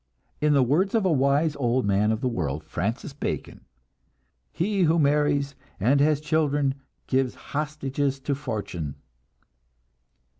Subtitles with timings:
[0.41, 3.65] In the words of a wise old man of the world, Francis Bacon,
[4.51, 6.73] "He who marries and has children
[7.05, 8.95] gives hostages to fortune."